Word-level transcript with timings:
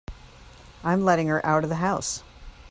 I'm 0.83 1.05
letting 1.05 1.27
her 1.27 1.45
out 1.45 1.61
of 1.63 1.69
the 1.69 1.75
house. 1.75 2.23